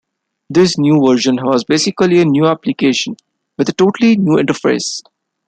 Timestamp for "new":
0.79-0.99, 2.25-2.47, 4.17-4.37